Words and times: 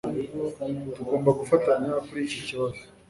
Tugomba 0.95 1.29
gufatanya 1.39 1.89
kuri 2.05 2.19
iki 2.27 2.39
kibazo 2.47 2.81